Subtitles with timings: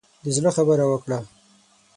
[0.23, 1.19] د زړه خبره وکړه.